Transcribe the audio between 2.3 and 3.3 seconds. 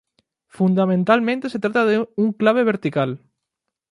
clave vertical.